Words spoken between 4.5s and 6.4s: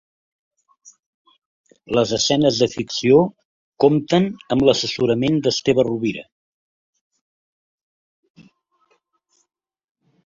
amb l'assessorament d'Esteve Rovira.